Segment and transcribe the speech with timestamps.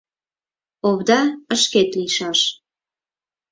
[0.89, 1.19] —Овда
[1.61, 2.39] шкет лийшаш.